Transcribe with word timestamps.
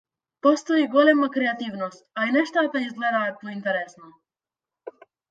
Постои 0.45 0.85
голема 0.93 1.27
креативност, 1.35 2.05
а 2.15 2.25
и 2.27 2.31
нештата 2.37 2.81
изгледаат 2.85 3.37
поинтересно. 3.43 4.09